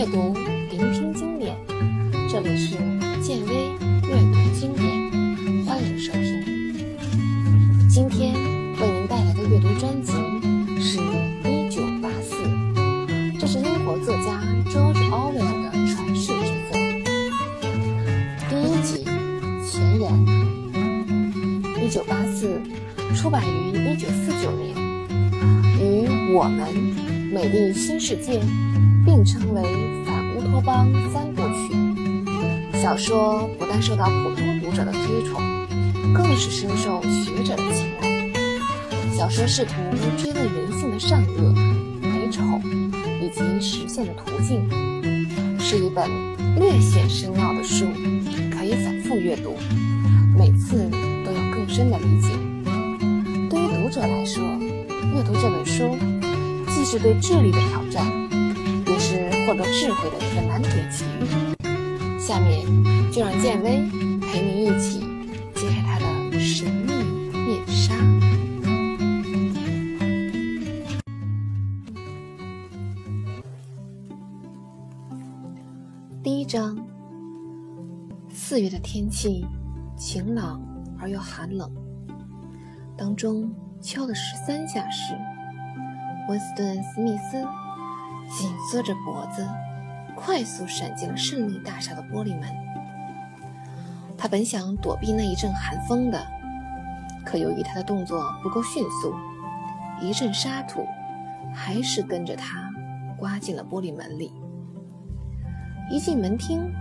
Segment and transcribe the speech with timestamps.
[0.00, 0.32] 阅读，
[0.70, 1.54] 聆听经典。
[2.26, 2.74] 这里是
[3.20, 3.68] 建威
[4.08, 6.42] 阅读经典，欢迎收听。
[7.86, 10.12] 今天为您带来的阅读专辑
[10.80, 10.98] 是
[11.46, 12.34] 《一九八四》，
[13.38, 14.40] 这是英国作家
[14.70, 16.78] George Orwell 的传世之作。
[18.48, 19.04] 第一集
[19.70, 20.10] 前言：
[21.78, 22.58] 《一九八四》
[23.14, 24.74] 出版于一九四九年，
[25.78, 26.66] 与《我们》
[27.34, 28.40] 《美丽新世界》。
[29.04, 29.62] 并称为
[30.04, 31.74] 反乌托邦三部曲。
[32.80, 35.40] 小说不但受到普通读者的推崇，
[36.14, 38.30] 更是深受学者的青睐。
[39.14, 39.72] 小说试图
[40.16, 41.52] 追问人性的善恶、
[42.00, 42.42] 美丑
[43.20, 44.66] 以及实现的途径，
[45.60, 46.08] 是一本
[46.58, 47.84] 略显深奥的书，
[48.50, 49.54] 可以反复阅读，
[50.38, 50.88] 每次
[51.24, 52.28] 都有更深的理解。
[53.50, 54.42] 对于读者来说，
[55.14, 55.98] 阅读这本书
[56.68, 58.06] 既是对智力的挑战。
[59.50, 62.20] 获得智慧的一个难得机遇。
[62.20, 62.64] 下面
[63.10, 63.82] 就让建威
[64.20, 65.00] 陪您一起
[65.56, 66.92] 揭开他的神秘
[67.34, 67.92] 面纱。
[76.22, 76.78] 第一章：
[78.32, 79.44] 四月的天气
[79.96, 80.62] 晴朗
[80.96, 81.68] 而又寒冷。
[82.96, 85.12] 当钟敲了十三下时，
[86.28, 87.44] 温斯顿·史密斯。
[88.30, 89.44] 紧缩着脖子，
[90.14, 92.48] 快速闪进了胜利大厦的玻璃门。
[94.16, 96.26] 他本想躲避那一阵寒风的，
[97.24, 99.14] 可由于他的动作不够迅速，
[100.00, 100.86] 一阵沙土
[101.52, 102.70] 还是跟着他
[103.18, 104.32] 刮进了玻璃门里。
[105.90, 106.72] 一进门厅，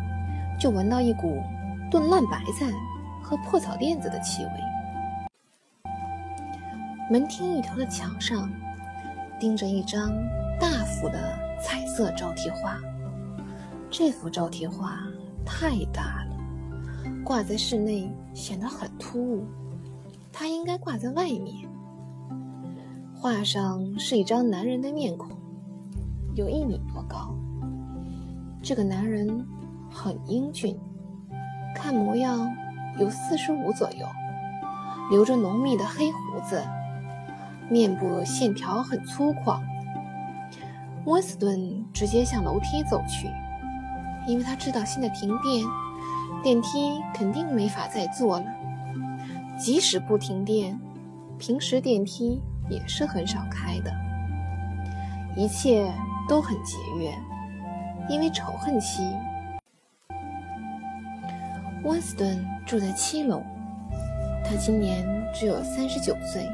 [0.59, 1.42] 就闻到一股
[1.89, 2.72] 炖烂白菜
[3.23, 4.52] 和破草垫子的气味。
[7.09, 8.47] 门厅一头的墙上
[9.39, 10.11] 钉着一张。
[10.59, 12.77] 大幅的彩色招贴画，
[13.89, 14.99] 这幅招贴画
[15.45, 16.35] 太大了，
[17.23, 19.45] 挂在室内显得很突兀，
[20.33, 21.65] 它应该挂在外面。
[23.15, 25.30] 画上是一张男人的面孔，
[26.36, 27.33] 有一米多高。
[28.61, 29.45] 这个男人
[29.89, 30.77] 很英俊，
[31.73, 32.53] 看模样
[32.98, 34.05] 有四十五左右，
[35.09, 36.61] 留着浓密的黑胡子，
[37.69, 39.61] 面部线条很粗犷。
[41.05, 43.27] 温斯顿直接向楼梯走去，
[44.27, 45.65] 因为他知道现在停电，
[46.43, 48.45] 电梯肯定没法再坐了。
[49.58, 50.80] 即使不停电，
[51.37, 53.92] 平时电梯也是很少开的。
[55.36, 55.92] 一切
[56.27, 57.14] 都很节约，
[58.10, 59.04] 因为仇恨期。
[61.83, 63.42] 温斯顿住在七楼，
[64.43, 66.48] 他今年只有三十九岁，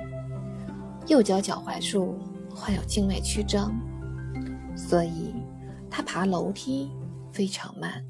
[1.07, 2.15] 右脚脚踝处
[2.53, 3.73] 患有静脉曲张。
[4.75, 5.33] 所以，
[5.89, 6.91] 他爬楼梯
[7.31, 8.03] 非常慢，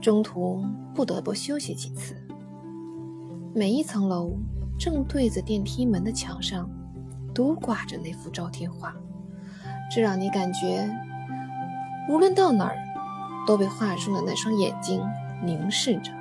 [0.00, 2.16] 中途不得不休息几次。
[3.54, 4.36] 每一层楼
[4.78, 6.68] 正对着电梯门的墙上，
[7.34, 8.94] 都挂着那幅招贴画，
[9.94, 10.88] 这让你感觉，
[12.08, 12.76] 无论到哪儿，
[13.46, 15.00] 都被画中的那双眼睛
[15.44, 16.12] 凝视着。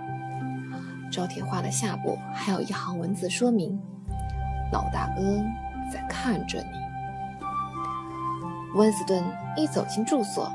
[1.12, 3.80] 招贴画的下部还有一行文字说明
[4.72, 5.22] ：“老大哥
[5.92, 6.78] 在看着你。”
[8.76, 9.24] 温斯顿
[9.56, 10.52] 一走进住所，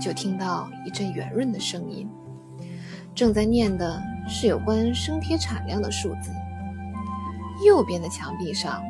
[0.00, 2.08] 就听到一阵圆润的声音，
[3.14, 6.32] 正在念的是有关生铁产量的数字。
[7.64, 8.82] 右边的墙壁上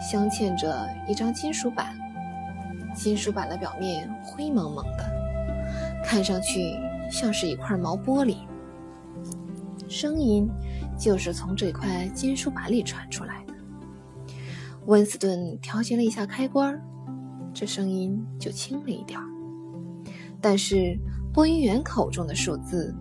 [0.00, 1.96] 镶嵌着一张金属板，
[2.94, 5.04] 金属板的表面灰蒙蒙的，
[6.02, 6.74] 看上去
[7.10, 8.38] 像是一块毛玻璃。
[9.88, 10.48] 声音
[10.98, 13.54] 就是从这块金属板里传出来的。
[14.86, 16.80] 温斯顿调节了一下开关。
[17.52, 19.24] 这声音就轻了一点儿，
[20.40, 20.98] 但是
[21.32, 22.94] 播音员口中的数字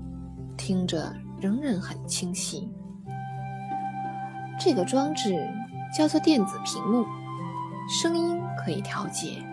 [0.57, 2.67] 听着仍然很清晰。
[4.59, 5.35] 这个装置
[5.95, 7.05] 叫做电子屏幕，
[7.87, 9.43] 声音可以调节，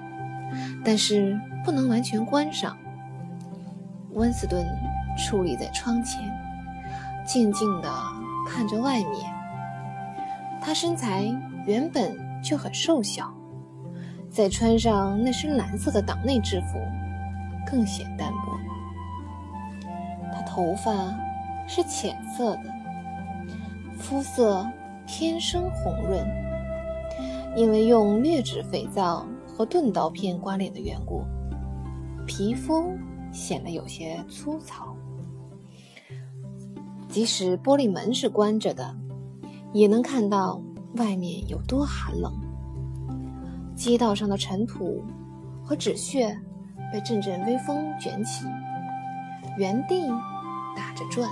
[0.82, 2.76] 但是不能完全关上。
[4.12, 4.64] 温斯顿
[5.18, 6.22] 矗立在窗前，
[7.26, 7.90] 静静地
[8.48, 9.30] 看着外面。
[10.62, 11.24] 他身材
[11.66, 13.30] 原本就很瘦小。
[14.34, 16.80] 再穿上那身蓝色的党内制服，
[17.64, 18.58] 更显单薄。
[20.32, 20.92] 他头发
[21.68, 22.64] 是浅色的，
[23.96, 24.68] 肤色
[25.06, 26.26] 天生红润，
[27.54, 31.22] 因为用劣质肥皂和钝刀片刮脸的缘故，
[32.26, 32.90] 皮肤
[33.30, 34.96] 显得有些粗糙。
[37.08, 38.96] 即使玻璃门是关着的，
[39.72, 40.60] 也能看到
[40.96, 42.32] 外面有多寒冷。
[43.76, 45.04] 街道上的尘土
[45.62, 46.38] 和纸屑
[46.92, 48.46] 被阵阵微风卷起，
[49.58, 50.08] 原地
[50.76, 51.28] 打着转。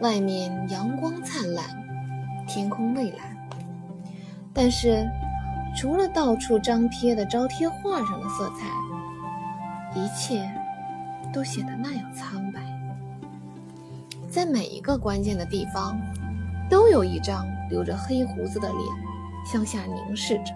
[0.00, 1.64] 外面阳光灿烂，
[2.46, 3.36] 天空蔚蓝，
[4.54, 5.04] 但是
[5.76, 10.48] 除了到处张贴的招贴画上的色彩，一切
[11.32, 12.60] 都显得那样苍白。
[14.30, 16.00] 在每一个关键的地方，
[16.70, 18.80] 都有一张留着黑胡子的脸
[19.44, 20.54] 向下凝视着。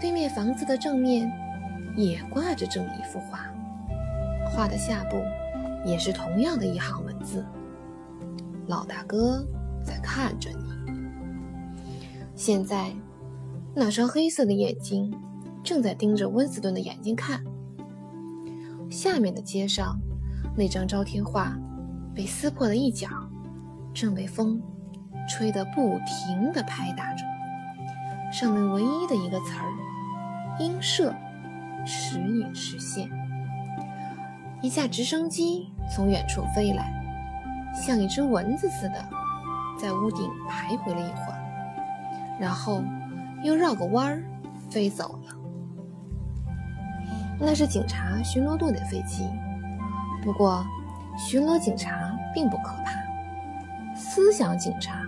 [0.00, 1.30] 对面房子的正面
[1.96, 3.40] 也挂着这么一幅画，
[4.46, 5.16] 画的下部
[5.84, 7.44] 也是同样的一行文字
[8.68, 9.44] ：“老大哥
[9.82, 10.66] 在看着你。”
[12.36, 12.92] 现在，
[13.74, 15.12] 那双黑色的眼睛
[15.64, 17.42] 正在盯着温斯顿的眼睛看。
[18.90, 19.98] 下面的街上，
[20.56, 21.58] 那张招贴画
[22.14, 23.08] 被撕破了一角，
[23.92, 24.62] 正被风
[25.28, 27.24] 吹得不停地拍打着。
[28.38, 29.64] 上面唯一的一个词儿。
[30.58, 31.14] 音色
[31.86, 33.08] 时隐时现。
[34.60, 36.92] 一架直升机从远处飞来，
[37.74, 39.02] 像一只蚊子似的，
[39.78, 42.84] 在屋顶徘徊了一会儿，然后
[43.42, 44.22] 又绕个弯儿
[44.68, 45.34] 飞走了。
[47.40, 49.26] 那是警察巡逻队的飞机，
[50.22, 50.62] 不过
[51.16, 55.05] 巡逻警察并不可怕，思想警察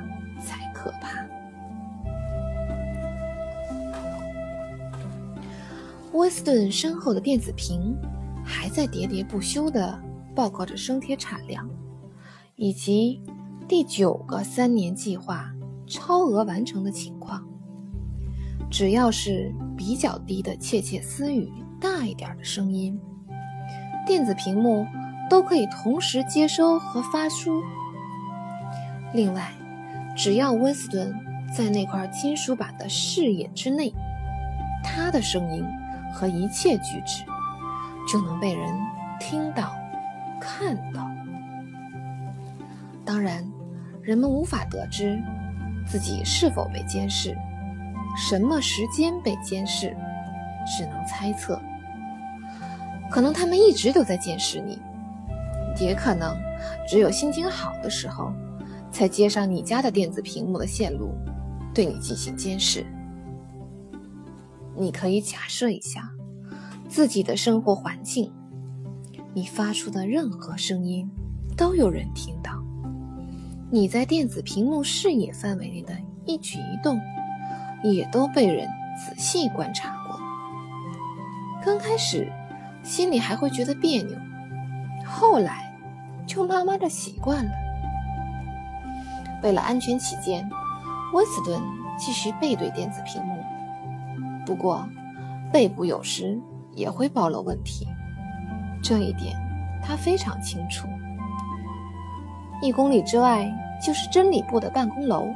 [6.19, 7.97] 威斯顿身后的电子屏
[8.45, 9.97] 还在喋喋不休地
[10.35, 11.71] 报告着生铁产量，
[12.57, 13.23] 以及
[13.69, 15.53] 第九个三年计划
[15.87, 17.47] 超额完成的情况。
[18.69, 22.99] 只要是比较低的窃窃私语、大一点的声音，
[24.05, 24.85] 电子屏幕
[25.31, 27.63] 都可以同时接收和发出。
[29.15, 29.53] 另外，
[30.17, 31.15] 只要温斯顿
[31.57, 33.95] 在那块金属板的视野之内，
[34.83, 35.65] 他的声音。
[36.19, 37.23] 和一切举止，
[38.09, 38.75] 就能被人
[39.21, 39.73] 听到、
[40.41, 41.09] 看到。
[43.05, 43.47] 当然，
[44.03, 45.23] 人们无法得知
[45.87, 47.39] 自己是否被监视，
[48.17, 49.97] 什么时间被监视，
[50.67, 51.61] 只能猜测。
[53.09, 54.81] 可能他们一直都在监视你，
[55.79, 56.37] 也可能
[56.89, 58.33] 只有心情好的时候，
[58.91, 61.15] 才接上你家的电子屏幕的线路，
[61.73, 62.85] 对你进行监视。
[64.79, 66.09] 你可以假设一下，
[66.89, 68.33] 自己的生活环境，
[69.35, 71.11] 你发出的任何声音
[71.57, 72.53] 都有人听到；
[73.73, 75.93] 你在电子屏幕视野范围内的
[76.25, 77.01] 一举一动，
[77.83, 80.17] 也都被人仔细观察过。
[81.65, 82.31] 刚开始，
[82.85, 84.17] 心里还会觉得别扭，
[85.05, 85.77] 后来
[86.25, 87.51] 就慢慢的习惯了。
[89.43, 90.49] 为了安全起见，
[91.13, 91.61] 温斯顿
[91.99, 93.43] 继续背对电子屏幕。
[94.49, 94.89] 不过，
[95.53, 96.41] 背部有时
[96.73, 97.87] 也会暴露问题，
[98.83, 99.37] 这一点
[99.85, 100.89] 他非常清楚。
[102.63, 103.47] 一公里之外
[103.79, 105.29] 就是真理部的办公楼，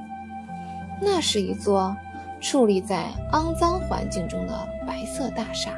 [0.98, 1.94] 那是一座
[2.40, 5.74] 矗立在肮脏环境中的白色大厦。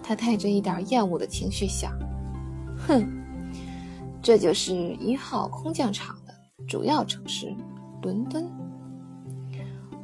[0.00, 1.90] 他带着一点厌恶的情绪想
[2.86, 3.04] ：“哼，
[4.22, 6.32] 这就是一号空降场的
[6.64, 7.52] 主要城市——
[8.02, 8.48] 伦敦。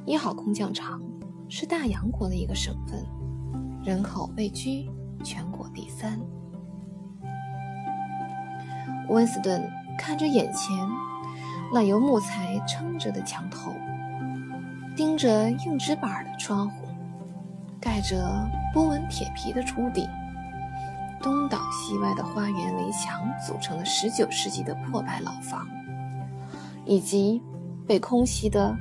[0.04, 1.00] 一号空降场。”
[1.48, 3.04] 是大洋国的一个省份，
[3.84, 4.90] 人口位居
[5.22, 6.20] 全国第三。
[9.08, 10.76] 温斯顿看着眼前
[11.72, 13.72] 那由木材撑着的墙头，
[14.96, 16.86] 盯着硬纸板的窗户，
[17.80, 20.08] 盖着波纹铁皮的屋顶，
[21.22, 25.68] 东倒西歪的花园围墙组成的19世纪的破败老房，
[26.84, 27.42] 以及
[27.86, 28.74] 被空袭的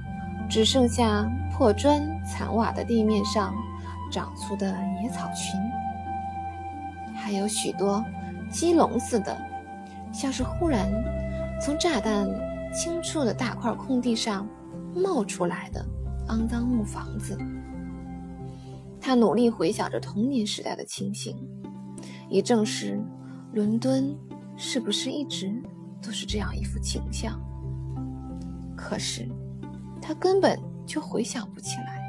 [0.49, 1.29] 只剩下。
[1.55, 3.53] 破砖残瓦的地面上
[4.11, 5.61] 长出的野草群，
[7.13, 8.03] 还有许多
[8.49, 9.37] 鸡笼似的，
[10.11, 10.91] 像是忽然
[11.61, 12.27] 从炸弹
[12.73, 14.49] 清出的大块空地上
[14.95, 15.85] 冒出来的
[16.29, 17.37] 肮脏木房子。
[18.99, 21.37] 他努力回想着童年时代的情形，
[22.31, 22.99] 以证实
[23.53, 24.17] 伦敦
[24.57, 25.53] 是不是一直
[26.01, 27.39] 都是这样一幅景象。
[28.75, 29.29] 可是
[30.03, 30.59] 他根本。
[30.85, 32.03] 就回想不起来，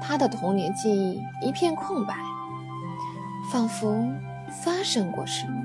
[0.00, 2.14] 他的童年记忆一片空白，
[3.52, 4.08] 仿佛
[4.48, 5.62] 发生过什么，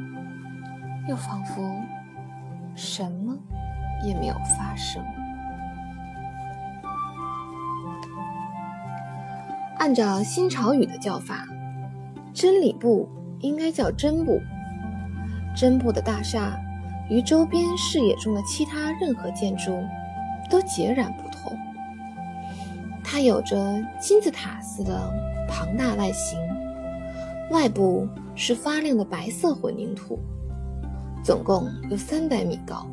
[1.08, 1.64] 又仿佛
[2.76, 3.38] 什么
[4.04, 5.02] 也没有发生。
[9.78, 11.46] 按照新潮语的叫法，
[12.34, 13.08] 真理部
[13.40, 14.42] 应该叫真部。
[15.56, 16.60] 真部的大厦
[17.10, 19.72] 与周边视野中的其他任何建筑
[20.54, 21.58] 都截然不同。
[23.04, 25.12] 它有着金字塔似的
[25.50, 26.38] 庞大外形，
[27.50, 30.20] 外部是发亮的白色混凝土，
[31.24, 32.86] 总共有三百米高。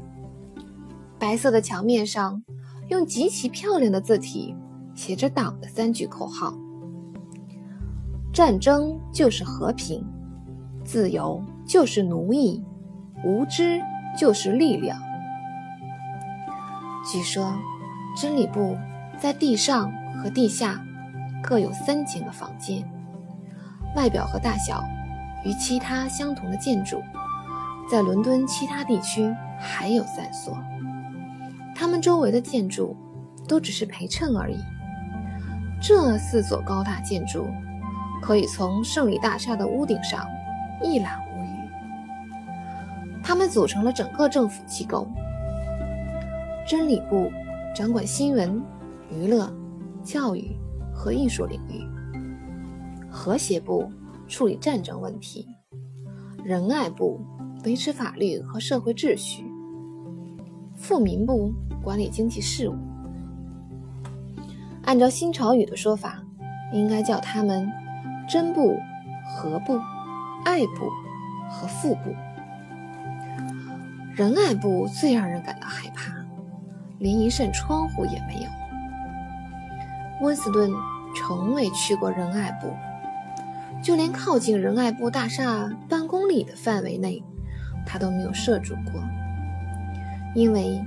[1.18, 2.42] 白色的墙面上
[2.88, 4.56] 用极其漂亮的字体
[4.94, 6.54] 写着党的三句口号
[8.32, 10.02] ：“战争就是和平，
[10.82, 12.64] 自由就是奴役，
[13.22, 13.82] 无知
[14.18, 14.98] 就是力量。”
[17.02, 17.54] 据说，
[18.16, 18.76] 真理部
[19.18, 19.90] 在地上
[20.22, 20.78] 和地下
[21.42, 22.84] 各有三间个房间，
[23.96, 24.84] 外表和大小
[25.44, 27.02] 与其他相同的建筑，
[27.90, 30.56] 在伦敦其他地区还有三所。
[31.74, 32.94] 它们周围的建筑
[33.48, 34.58] 都只是陪衬而已。
[35.80, 37.48] 这四所高大建筑
[38.20, 40.26] 可以从胜利大厦的屋顶上
[40.82, 43.22] 一览无余。
[43.22, 45.10] 它们组成了整个政府机构。
[46.70, 47.32] 真理部
[47.74, 48.62] 掌管新闻、
[49.10, 49.52] 娱乐、
[50.04, 50.56] 教育
[50.94, 51.82] 和艺术领域；
[53.10, 53.90] 和谐部
[54.28, 55.44] 处理战争问题；
[56.44, 57.20] 仁爱部
[57.64, 59.42] 维持法律和社会秩序；
[60.76, 62.76] 富民部管理经济事务。
[64.84, 66.22] 按照新潮语的说法，
[66.72, 67.68] 应该叫他们
[68.28, 68.78] 真部、
[69.26, 69.76] 和部、
[70.44, 70.88] 爱部
[71.50, 72.14] 和富部。
[74.14, 76.19] 仁爱部最让人感到害怕。
[77.00, 78.48] 连一扇窗户也没有。
[80.20, 80.70] 温斯顿
[81.16, 82.68] 从未去过仁爱部，
[83.82, 87.24] 就连靠近仁爱部大厦半公里的范围内，
[87.86, 89.02] 他都没有涉足过。
[90.34, 90.78] 因为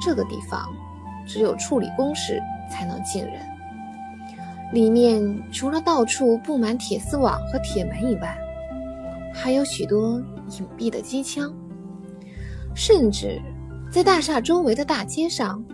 [0.00, 0.72] 这个地方
[1.26, 3.34] 只有处理公事才能进人，
[4.72, 8.38] 里面除了到处布满铁丝网和铁门以外，
[9.34, 10.22] 还有许多
[10.58, 11.52] 隐蔽的机枪，
[12.72, 13.42] 甚至。
[13.96, 15.64] 在大厦周围的大街上，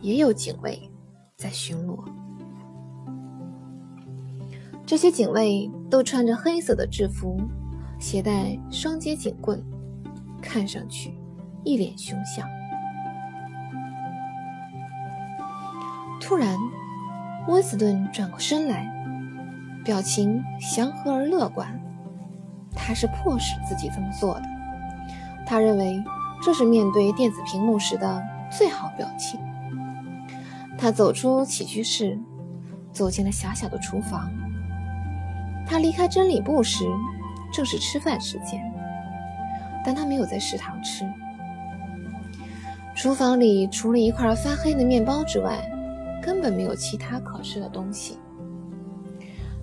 [0.00, 0.80] 也有警卫
[1.36, 1.98] 在巡逻。
[4.86, 7.36] 这些警卫都穿着黑色的制服，
[7.98, 9.60] 携带双节警棍，
[10.40, 11.18] 看上去
[11.64, 12.48] 一脸凶相。
[16.20, 16.56] 突然，
[17.48, 18.88] 温斯顿转过身来，
[19.84, 21.68] 表情祥和而乐观。
[22.70, 24.42] 他是迫使自己这么做的。
[25.44, 26.00] 他认为。
[26.44, 29.40] 这是面对电子屏幕时的最好表情。
[30.76, 32.18] 他走出起居室，
[32.92, 34.30] 走进了狭小的厨房。
[35.66, 36.84] 他离开真理部时，
[37.50, 38.60] 正是吃饭时间，
[39.82, 41.10] 但他没有在食堂吃。
[42.94, 45.58] 厨房里除了一块发黑的面包之外，
[46.22, 48.18] 根本没有其他可吃的东西。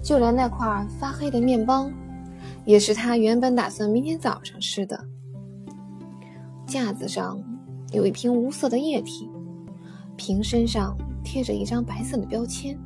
[0.02, 1.92] 就连那块发黑的面包，
[2.66, 5.00] 也是他原本打算明天早上吃的。
[6.72, 7.38] 架子上
[7.92, 9.30] 有一瓶无色的液体，
[10.16, 12.80] 瓶身上贴着一张白色的标签，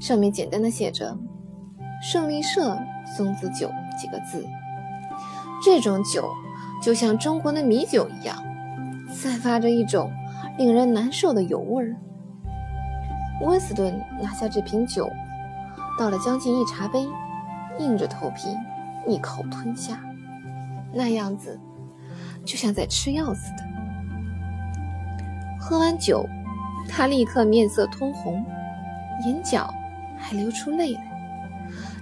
[0.00, 1.16] 上面简单的写着
[2.02, 2.76] “胜利社
[3.16, 4.44] 松子酒”几个字。
[5.62, 6.28] 这种酒
[6.82, 8.36] 就像中国的米酒一样，
[9.08, 10.10] 散发着一种
[10.58, 11.94] 令人难受的油味儿。
[13.42, 15.08] 温斯顿拿下这瓶酒，
[15.96, 17.06] 倒了将近一茶杯，
[17.78, 18.48] 硬着头皮
[19.06, 20.00] 一口吞下，
[20.92, 21.60] 那样子。
[22.44, 23.64] 就像在吃药似的。
[25.60, 26.28] 喝完酒，
[26.88, 28.44] 他立刻面色通红，
[29.24, 29.72] 眼角
[30.18, 31.02] 还流出泪来。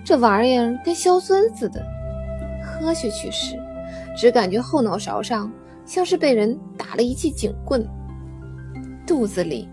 [0.05, 1.85] 这玩意儿跟硝酸似的，
[2.65, 3.57] 喝下去时，
[4.17, 5.53] 只感觉后脑勺上
[5.85, 7.87] 像是被人打了一记警棍，
[9.07, 9.69] 肚子里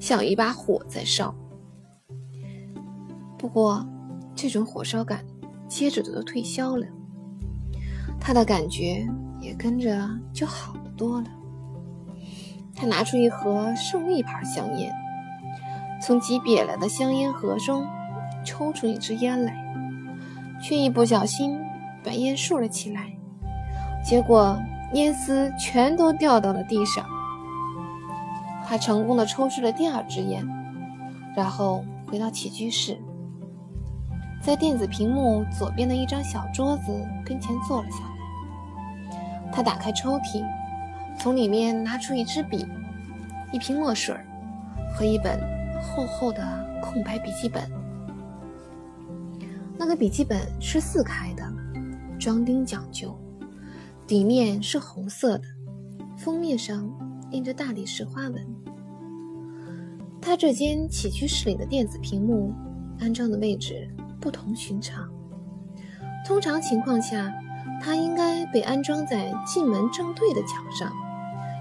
[0.00, 1.32] 像一把火在烧。
[3.38, 3.86] 不过，
[4.34, 5.22] 这种火烧感
[5.68, 6.86] 接着就退消了。
[8.18, 9.06] 他的感觉。
[9.46, 11.28] 也跟着就好多了。
[12.74, 14.92] 他拿出一盒胜利牌香烟，
[16.02, 17.86] 从挤瘪了的香烟盒中
[18.44, 19.54] 抽出一支烟来，
[20.60, 21.56] 却一不小心
[22.02, 23.16] 把烟竖了起来，
[24.04, 24.60] 结果
[24.94, 27.06] 烟丝全都掉到了地上。
[28.64, 30.44] 他成功的抽出了第二支烟，
[31.36, 33.00] 然后回到起居室，
[34.42, 38.15] 在电子屏幕左边的一张小桌子跟前坐了下来。
[39.56, 40.44] 他打开抽屉，
[41.18, 42.66] 从里面拿出一支笔、
[43.50, 44.14] 一瓶墨水
[44.94, 45.40] 和一本
[45.80, 47.66] 厚厚的空白笔记本。
[49.78, 51.42] 那个笔记本是四开的，
[52.18, 53.18] 装订讲究，
[54.06, 55.44] 底面是红色的，
[56.18, 56.86] 封面上
[57.30, 58.46] 印着大理石花纹。
[60.20, 62.52] 他这间起居室里的电子屏幕
[63.00, 63.88] 安装的位置
[64.20, 65.08] 不同寻常，
[66.26, 67.32] 通常情况下。
[67.82, 70.92] 它应该被安装在进门正对的墙上，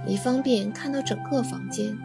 [0.07, 1.95] 以方便看到整个房间。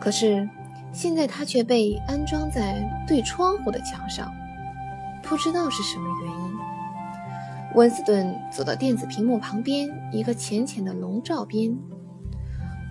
[0.00, 0.48] 可是
[0.92, 4.32] 现在它却被安装在对窗户的墙上，
[5.22, 6.58] 不知道是什么原因，
[7.74, 11.76] 温斯顿走到电子屏幕旁边一个浅浅的笼罩边，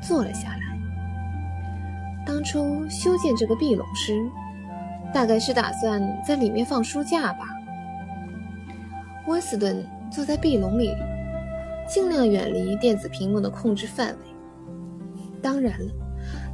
[0.02, 0.62] 坐了下来。
[2.26, 4.22] 当初修建这个壁笼时，
[5.14, 7.46] 大概是打算在里面放书架吧。
[9.28, 10.94] 温斯顿坐在壁笼里，
[11.88, 14.18] 尽量远离电子屏幕的控制范围。
[15.42, 15.92] 当然了，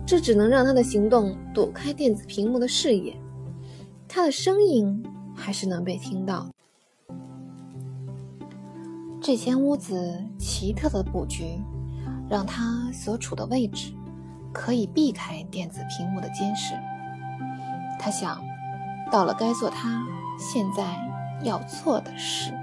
[0.06, 3.20] 这只能让他的行动躲开电子屏幕的视野，
[4.08, 5.04] 他的声音
[5.36, 6.48] 还是能被听到。
[9.20, 11.44] 这间屋子奇特的布局，
[12.30, 13.92] 让他所处的位置
[14.54, 16.74] 可以避开电子屏幕的监视。
[18.00, 18.40] 他想，
[19.12, 20.06] 到了该做他
[20.40, 20.96] 现在
[21.44, 22.54] 要做的事。